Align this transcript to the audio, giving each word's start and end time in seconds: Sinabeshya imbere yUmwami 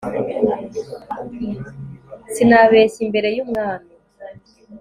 Sinabeshya 2.33 2.99
imbere 3.05 3.27
yUmwami 3.35 3.91